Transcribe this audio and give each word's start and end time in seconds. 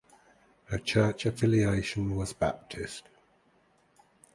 Her 0.65 0.79
church 0.79 1.27
affiliation 1.27 2.15
was 2.15 2.33
Baptist. 2.33 3.03